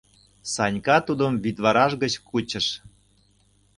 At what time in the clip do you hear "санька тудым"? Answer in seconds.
0.53-1.33